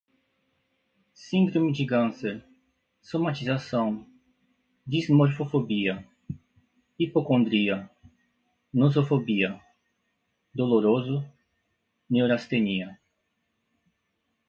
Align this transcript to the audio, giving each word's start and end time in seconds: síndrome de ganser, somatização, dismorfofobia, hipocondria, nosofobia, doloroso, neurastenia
síndrome 1.27 1.71
de 1.77 1.85
ganser, 1.91 2.37
somatização, 3.07 3.87
dismorfofobia, 4.91 5.93
hipocondria, 6.99 7.77
nosofobia, 8.73 9.61
doloroso, 10.55 11.15
neurastenia 12.09 12.99